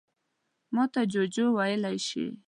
_ماته 0.75 1.01
جُوجُو 1.11 1.45
ويلی 1.57 1.97
شې. 2.07 2.25